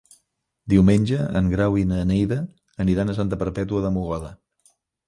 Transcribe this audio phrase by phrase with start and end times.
[0.73, 2.41] Diumenge en Grau i na Neida
[2.87, 4.35] aniran a Santa Perpètua de Mogoda.